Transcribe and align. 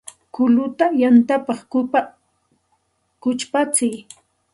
Kulluta 0.33 0.85
yantapa 1.01 1.53
kuchpatsiy 3.21 3.95